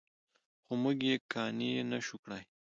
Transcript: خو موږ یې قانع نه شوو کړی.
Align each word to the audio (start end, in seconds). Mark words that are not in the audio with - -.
خو 0.63 0.73
موږ 0.83 0.97
یې 1.09 1.15
قانع 1.31 1.73
نه 1.91 1.97
شوو 2.05 2.21
کړی. 2.23 2.43